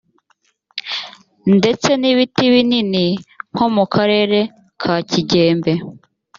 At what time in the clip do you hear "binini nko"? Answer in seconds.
2.53-3.65